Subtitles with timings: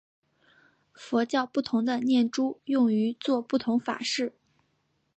[0.95, 4.33] 佛教不同的念珠用于作不同法事。